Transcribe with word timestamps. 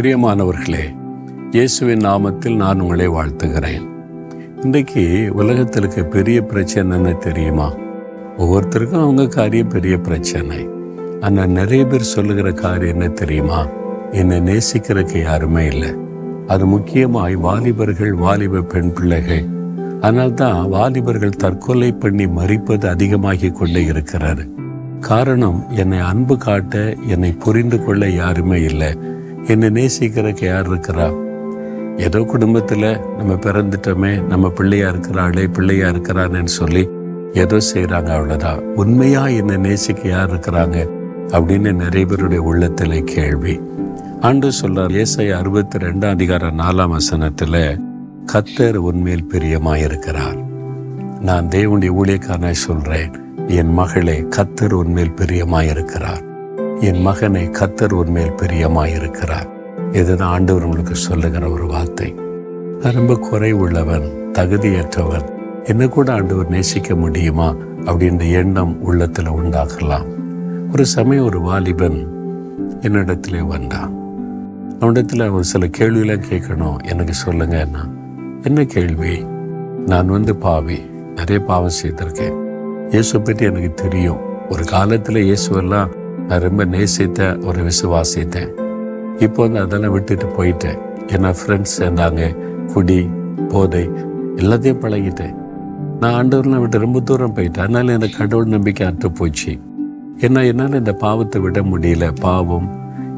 பிரியமானவர்களே 0.00 0.96
இயேசுவின் 1.50 1.98
நாமத்தில் 1.98 2.56
நான் 2.56 2.80
உங்களை 2.80 3.08
வாழ்த்துகிறேன். 3.08 3.88
இன்றைக்கு 4.62 5.32
உலகத்தில் 5.32 5.82
இருக்க 5.82 6.02
பெரிய 6.02 6.40
பிரச்சனைன்னு 6.40 7.18
தெரியுமா? 7.18 7.74
ஒவ்வொருத்தருக்கும் 8.38 9.02
அவங்க 9.02 9.26
காரியம் 9.26 9.68
பெரிய 9.68 9.98
பிரச்சனை. 9.98 10.68
ஆனால் 11.20 11.48
நிறைய 11.48 11.86
பேர் 11.86 12.00
சொல்லுகிற 12.00 12.52
காரியம் 12.52 13.00
என்ன 13.00 13.12
தெரியுமா? 13.12 13.66
என்னை 14.10 14.40
நேசிக்கிறதுக்கு 14.40 15.22
யாருமே 15.22 15.66
இல்லை. 15.66 15.94
அது 16.46 16.66
முக்கியமாய் 16.66 17.34
வாலிபர்கள் 17.34 18.12
வாலிப 18.12 18.60
பெண் 18.60 18.92
பிள்ளைகள். 18.92 19.44
அதனால்தான் 20.00 20.68
வாலிபர்கள் 20.68 21.36
தற்கொலை 21.36 21.92
பண்ணி 21.92 22.26
மறிப்பது 22.26 22.86
அதிகமாகி 22.86 23.50
கொண்டே 23.50 23.84
இருக்கிறாரு 23.84 24.50
காரணம் 25.00 25.64
என்னை 25.68 25.98
அன்பு 25.98 26.36
காட்ட 26.36 26.94
என்னை 27.06 27.32
புரிந்து 27.32 27.84
கொள்ள 27.84 28.08
யாருமே 28.08 28.62
இல்லை. 28.62 29.18
என்னை 29.46 29.68
நேசிக்கிறக்கு 29.68 30.44
யார் 30.44 30.70
இருக்கிறா? 30.70 31.28
ஏதோ 31.96 32.20
குடும்பத்தில் 32.20 33.00
நம்ம 33.16 33.32
பிறந்துட்டோமே 33.32 34.22
நம்ம 34.22 34.48
பிள்ளையா 34.48 34.88
இருக்கிறாளே 34.88 35.52
பிள்ளையா 35.52 35.88
இருக்கிறான்னு 35.88 36.44
சொல்லி 36.44 36.88
ஏதோ 37.32 37.56
செய்கிறாங்க 37.56 38.10
அவ்வளோதான் 38.10 38.58
உண்மையா 38.58 39.26
என்னை 39.26 39.56
நேசிக்க 39.56 40.08
யார் 40.08 40.34
இருக்கிறாங்க 40.34 40.88
அப்படின்னு 41.28 41.72
நிறைய 41.72 42.06
பேருடைய 42.06 42.42
உள்ளத்தில் 42.42 43.04
கேள்வி. 43.04 43.60
ஆண்டு 44.20 44.50
சொல்றார் 44.62 44.92
ஏசை 44.92 45.30
அறுபத்தி 45.30 45.78
ரெண்டாம் 45.78 46.08
அதிகார 46.08 46.46
நாலாம் 46.46 46.88
வசனத்தில் 46.88 47.78
கத்தர் 48.32 48.74
உண்மையில் 48.74 49.30
பிரியமாயிருக்கிறார். 49.32 50.44
நான் 51.20 51.46
தேவனுடைய 51.46 51.92
ஊழியக்காரனை 52.02 52.50
சொல்றேன் 52.50 53.12
என் 53.48 53.72
மகளே 53.72 54.20
கத்தர் 54.20 54.72
உண்மையில் 54.72 55.14
பிரியமாயிருக்கிறார். 55.16 56.28
என் 56.80 57.00
மகனை 57.00 57.48
கத்தர் 57.48 57.92
உண்மையில் 57.92 58.32
பிரியமாயிருக்கிறார். 58.32 59.48
இதுதான் 59.92 60.28
ஆண்டவர் 60.28 60.62
உங்களுக்கு 60.62 60.94
சொல்லுகிற 60.94 61.48
ஒரு 61.48 61.66
வார்த்தை. 61.66 62.14
நான் 62.82 62.92
ரொம்ப 62.92 63.14
குறை 63.14 63.52
உள்ளவன் 63.52 64.32
தகுதியற்றவன். 64.32 65.28
என்ன 65.64 65.88
கூட 65.88 66.12
ஆண்டவர் 66.12 66.48
நேசிக்க 66.48 66.94
முடியுமா? 66.94 67.54
அப்படின்ற 67.84 68.32
எண்ணம் 68.32 68.82
உள்ளத்தில் 68.82 69.30
உண்டாகலாம். 69.30 70.06
ஒரு 70.72 70.86
சமயம் 70.86 71.24
ஒரு 71.24 71.40
வாலிபன் 71.40 72.08
என்னிடத்துல 72.80 73.46
வந்தான். 73.46 73.92
அவனிடத்தில் 74.80 75.28
ஒரு 75.28 75.44
சில 75.44 75.66
கேள்வியெல்லாம் 75.66 76.22
கேட்கணும். 76.30 76.76
எனக்கு 76.88 77.14
சொல்லுங்க 77.14 77.68
என்ன 78.42 78.64
கேள்வி? 78.64 79.26
நான் 79.86 80.06
வந்து 80.06 80.36
பாவி. 80.36 80.78
நிறைய 81.14 81.44
பாவம் 81.44 81.70
செய்திருக்கேன். 81.82 82.34
இயேசு 82.90 83.20
பற்றி 83.20 83.44
எனக்கு 83.44 83.74
தெரியும். 83.74 84.18
ஒரு 84.48 84.64
காலத்தில் 84.64 85.34
இயேசுவெல்லாம் 85.34 85.98
நான் 86.30 86.40
ரொம்ப 86.40 86.64
நேசித்த 86.64 87.44
ஒரு 87.44 87.60
விசுவாசித்தேன். 87.62 88.50
இப்போ 89.18 89.42
வந்து 89.42 89.60
அதெல்லாம் 89.60 89.92
விட்டுட்டு 89.92 90.26
போயிட்டேன். 90.26 90.78
ஏன்னா 91.06 91.34
ஃப்ரெண்ட்ஸ் 91.38 91.72
சேர்ந்தாங்க 91.78 92.36
குடி 92.72 93.08
போதை 93.48 93.90
எல்லாத்தையும் 94.36 94.82
பழகிட்டேன். 94.82 95.34
நான் 96.00 96.14
ஆண்டவர்லாம் 96.18 96.60
விட்டு 96.60 96.78
ரொம்ப 96.78 97.00
தூரம் 97.00 97.34
போயிட்டேன். 97.34 97.58
அதனால 97.58 97.92
எனக்கு 97.92 98.18
கடவுள் 98.18 98.44
நம்பிக்கை 98.44 98.86
அற்று 98.86 99.12
போச்சு. 99.12 99.58
ஏன்னா 100.16 100.46
என்னால் 100.46 100.72
இந்த 100.72 100.92
பாவத்தை 100.92 101.40
விட 101.40 101.60
முடியல. 101.60 102.14
பாவம் 102.20 102.68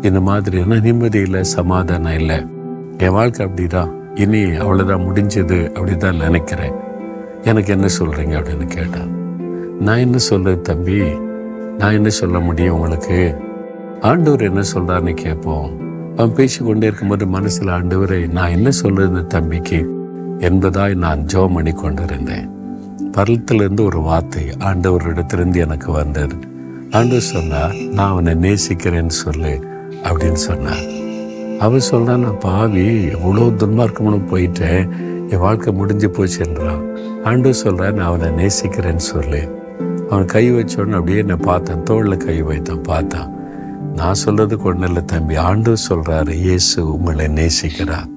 இந்த 0.00 0.20
மாதிரி 0.20 0.58
என்ன 0.58 0.78
நிம்மதி 0.78 1.20
இல்லை 1.20 1.44
சமாதானம் 1.44 2.18
இல்லை. 2.18 2.46
என் 2.98 3.10
வாழ்க்கை 3.10 3.46
அப்படிதான். 3.46 3.92
இனி 4.14 4.44
அவ்வளோதான் 4.44 5.04
முடிஞ்சது 5.08 5.66
அப்படி 5.66 5.96
தான் 5.96 6.16
நினைக்கிறேன். 6.16 6.72
எனக்கு 7.44 7.72
என்ன 7.72 7.86
சொல்கிறீங்க 7.98 8.34
அப்படின்னு 8.38 8.66
கேட்டான் 8.66 9.12
நான் 9.80 9.98
என்ன 9.98 10.18
சொல்றது 10.18 10.60
தம்பி? 10.60 10.98
நான் 11.78 11.92
என்ன 11.92 12.08
சொல்ல 12.08 12.38
முடியும் 12.38 12.74
உங்களுக்கு? 12.74 13.36
ஆண்டவர் 14.00 14.40
என்ன 14.40 14.62
சொல்றாருன்னு 14.74 15.14
கேட்போம். 15.14 15.80
அவன் 16.16 16.34
பேசி 16.34 16.64
கொண்டே 16.64 16.86
இருக்கும்போது 16.86 17.26
மனசில் 17.26 17.68
ஆண்டவரை 17.68 18.30
நான் 18.30 18.50
என்ன 18.50 18.70
சொல்றது 18.70 19.26
தம்பிக்கு? 19.26 19.90
என்பதாய் 20.38 20.94
நான் 20.94 21.26
ஜோம் 21.34 21.54
பண்ணி 21.54 21.72
கொண்டிருந்தேன். 21.72 22.50
பரலத்திலிருந்து 23.12 23.84
ஒரு 23.84 24.00
வார்த்தை 24.00 24.44
ஆண்டவரிடத்திலிருந்து 24.58 25.56
எனக்கு 25.56 25.92
வந்தது. 25.92 26.34
ஆண்டவர் 26.90 27.20
சொன்னார் 27.20 27.74
நான் 27.74 28.10
அவனை 28.10 28.34
நேசிக்கிறேன்னு 28.34 29.06
சொல்லு 29.06 29.64
அப்படின்னு 30.02 30.40
சொன்னார். 30.48 30.84
அவன் 31.58 31.80
சொன்னான் 31.80 32.20
நான் 32.20 32.38
பாவி 32.38 33.04
எவ்வளோ 33.04 33.40
துன்மார்க்கமான 33.40 34.20
போயிட்டேன். 34.30 34.88
என் 35.28 35.38
வாழ்க்கை 35.38 35.72
முடிஞ்சு 35.72 36.08
போச்சுன்றான் 36.08 36.82
ஆண்டு 37.24 37.54
சொல்கிறேன் 37.54 37.94
நான் 37.94 38.06
அவனை 38.06 38.46
நேசிக்கிறேன்னு 38.46 39.04
சொல்லு. 39.12 39.61
அவன் 40.10 40.24
கை 40.24 40.52
வச்சோடனே 40.52 40.92
அப்படியே 40.92 41.18
என்னை 41.18 41.36
பார்த்தேன். 41.36 41.82
தோளில் 41.82 42.16
கை 42.16 42.42
வைத்தான் 42.42 42.82
பார்த்தான். 42.82 43.30
நான் 43.94 44.14
சொல்றது 44.14 44.58
ஒன்றும் 44.62 44.82
இல்லை 44.82 45.04
தம்பி. 45.04 45.36
ஆண்டு 45.36 45.76
சொல்றாரு 45.88 46.30
இயேசு 46.30 46.92
உங்களை 46.92 47.26
நேசிக்கிறார். 47.26 48.08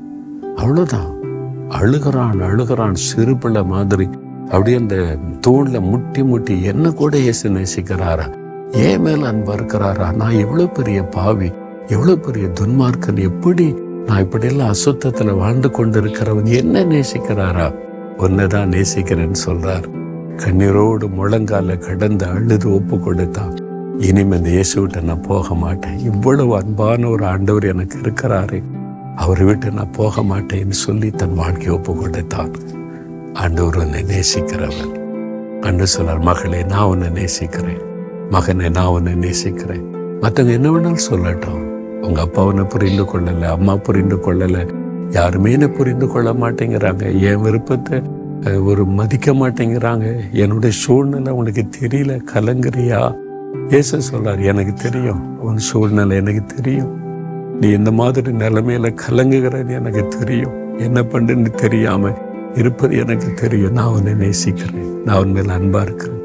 அவ்வளோதான் 0.56 1.10
அழுகிறான் 1.70 2.42
அழுகிறான் 2.50 2.94
சிறுபிள்ளை 2.94 3.66
மாதிரி. 3.66 4.10
அப்படியே 4.46 4.78
அந்த 4.78 5.18
தோளில் 5.42 5.80
முட்டி 5.82 6.24
முட்டி 6.24 6.64
என்ன 6.64 6.92
கூட 6.92 7.18
இயேசு 7.18 7.50
நேசிக்கிறாரா? 7.50 8.34
ஏன் 8.72 9.02
மேல 9.02 9.32
அன்பா 9.32 9.54
இருக்கிறாரா 9.58 10.16
நான் 10.16 10.32
எவ்வளோ 10.32 10.66
பெரிய 10.68 11.04
பாவி 11.04 11.52
எவ்வளோ 11.88 12.16
பெரிய 12.16 12.48
துன்மார்க்கன் 12.60 13.20
எப்படி 13.20 13.76
நான் 14.06 14.20
இப்படியெல்லாம் 14.20 14.74
அசுத்தத்தில் 14.74 15.38
வாழ்ந்து 15.38 15.72
கொண்டு 15.72 16.02
இருக்கிறவன் 16.02 16.44
என்ன 16.44 16.84
நேசிக்கிறாரா? 16.84 17.76
ஒன்னதான் 18.18 18.72
நேசிக்கிறேன்னு 18.76 19.40
சொல்றாரு. 19.46 19.88
கண்ணீரோடு 20.44 21.06
முழங்கால 21.18 21.78
கடந்து 21.78 22.26
அழுது 22.26 22.74
ஒப்பு 22.74 23.00
கொடுத்தான் 23.00 23.56
இனிமே 24.00 24.38
இந்த 24.38 24.50
இயேசுவிட்ட 24.50 25.02
நான் 25.02 25.22
போக 25.22 25.54
மாட்டேன். 25.54 25.98
இவ்வளவு 26.00 26.56
அன்பான 26.56 27.08
ஒரு 27.08 27.26
ஆண்டவர் 27.26 27.64
எனக்கு 27.64 27.98
இருக்கிறாரு. 27.98 28.64
அவர் 29.16 29.44
விட்டு 29.44 29.72
நான் 29.72 29.92
போக 29.92 30.22
மாட்டேன்னு 30.22 30.70
சொல்லி 30.70 31.10
தன் 31.10 31.34
வாழ்க்கையை 31.34 31.74
ஒப்பு 31.76 31.96
கொடுத்தான் 31.96 32.52
ஆண்டவர் 33.34 33.76
உன்னை 33.76 34.04
நேசிக்கிறவன். 34.04 34.94
அன்று 35.62 35.86
சொல்றார் 35.98 36.22
மகளே 36.22 36.64
நான் 36.64 36.86
உன்னை 36.86 37.10
நேசிக்கிறேன். 37.10 37.82
மகனை 38.30 38.70
நான் 38.70 38.86
உன்னை 38.86 39.14
நேசிக்கிறேன். 39.16 39.86
மற்றவங்க 40.22 40.52
என்ன 40.52 40.70
வேணாலும் 40.70 41.06
சொல்லட்டும். 41.12 41.64
உங்க 42.02 42.22
அப்பா 42.22 42.46
உன்னை 42.46 42.64
புரிந்து 42.64 43.04
கொள்ளலை 43.04 43.48
அம்மா 43.48 43.76
புரிந்து 43.76 44.16
கொள்ளலை. 44.16 44.74
யாருமே 45.10 45.52
என்னை 45.52 45.68
புரிந்து 45.68 46.08
கொள்ள 46.08 46.34
மாட்டேங்கிறாங்க. 46.34 47.20
என் 47.22 47.42
விருப்பத்தை 47.42 48.02
ஒரு 48.54 48.86
மதிக்க 48.86 49.32
மாட்டேங்கிறாங்க. 49.32 50.32
என்னுடைய 50.32 50.76
சூழ்நிலை 50.78 51.34
உனக்கு 51.34 51.66
தெரியல 51.80 52.22
கலங்குறியா? 52.34 53.16
ஏச 53.68 54.02
சொல்றார் 54.12 54.44
எனக்கு 54.44 54.74
தெரியும். 54.74 55.42
உன் 55.42 55.58
சூழ்நிலை 55.58 56.18
எனக்கு 56.18 56.56
தெரியும். 56.56 57.04
நீ 57.60 57.70
இந்த 57.70 57.92
மாதிரி 57.92 58.32
நிலைமையில 58.32 58.98
கலங்குகிறன்னு 59.10 59.70
எனக்கு 59.70 60.08
தெரியும். 60.08 60.78
என்ன 60.78 61.02
பண்ணுன்னு 61.02 61.50
தெரியாம 61.50 62.18
இருப்பது 62.56 62.98
எனக்கு 62.98 63.34
தெரியும். 63.34 63.72
நான் 63.72 63.88
உன்னை 63.88 64.14
நேசிக்கிறேன். 64.14 65.02
நான் 65.06 65.18
உன் 65.18 65.32
மேல 65.32 65.58
அன்பா 65.58 65.82
இருக்கிறேன். 65.82 66.20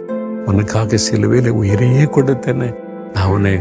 உனக்காக 0.45 0.97
சிலுவையில 1.11 1.49
உயிரையே 1.49 2.05
கொடுத்தேனே. 2.05 2.75
நான் 3.15 3.29
உன்னை 3.29 3.61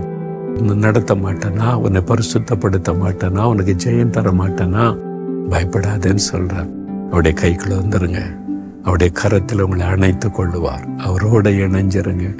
நடத்த 0.75 1.15
மாட்டேனா. 1.15 1.73
உன்னை 1.73 2.01
பரிசுத்தப்படுத்த 2.01 2.93
மாட்டேனா. 2.93 3.43
உனக்கு 3.43 3.75
ஜெயம் 3.85 4.09
தர 4.09 4.31
மாட்டேனா. 4.31 4.97
பயப்படாதேன்னு 5.49 6.19
சொல்றார். 6.33 6.69
அவருடைய 7.07 7.37
கைக்குள்ள 7.41 7.71
வந்துருங்க. 7.71 8.38
அவருடைய 8.81 9.11
கரத்தில் 9.11 9.61
உங்களை 9.61 9.85
அணைத்துக் 9.85 10.39
கொள்ளுவார். 10.39 10.87
அவரோட 10.97 11.47
இணைஞ்சிருங்க. 11.65 12.37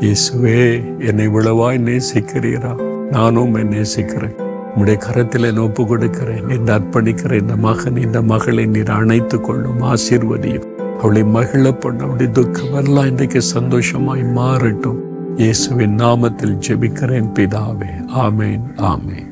இயேசுவே 0.00 0.82
என்னை 0.98 1.28
இவ்வளவாய் 1.28 1.78
நேசிக்கிறீரா? 1.78 2.82
நானும் 3.10 3.68
நேசிக்கிறேன். 3.68 4.34
உம்முடைய 4.76 4.96
கரத்தில் 4.96 5.42
என் 5.42 5.56
ஒப்பு 5.56 5.86
கொடுக்கிறேன் 5.86 6.48
என்று 6.48 6.74
அர்ப்பணிக்கிறேன். 6.74 7.40
இந்த 7.40 7.56
மகன் 7.56 7.96
இந்த 7.96 8.22
மகளை 8.22 8.66
நீர் 8.66 8.90
அணைத்து 8.90 9.40
கொள்ளும் 9.40 9.82
ஆசீர்வதியும். 9.82 10.64
அவளை 11.00 11.22
மகிழ 11.22 11.72
பண்ண 11.72 12.04
அவளுடைய 12.04 12.32
துக்கமெல்லாம் 12.32 13.06
இன்றைக்கு 13.06 13.42
சந்தோஷமாய் 13.42 14.22
மாறட்டும். 14.22 14.98
இயேசுவின் 15.36 15.96
நாமத்தில் 15.96 16.58
ஜெபிக்கிறேன் 16.68 17.30
பிதாவே. 17.34 17.90
ஆமேன் 18.16 18.62
ஆமேன். 18.76 19.29